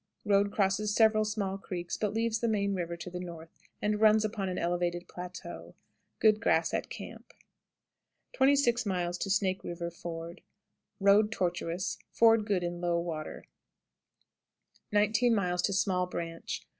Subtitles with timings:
[0.25, 3.51] Road crosses several small creeks, but leaves the main river to the north,
[3.83, 5.75] and runs upon an elevated plateau.
[6.17, 7.31] Good grass at camp.
[8.35, 9.13] 16.
[9.13, 10.41] Snake River (ford).
[10.99, 13.45] Road tortuous; ford good in low water.
[14.91, 15.37] 19.
[15.59, 16.63] Small Branch.